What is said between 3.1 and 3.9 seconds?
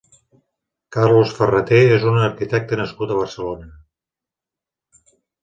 a Barcelona.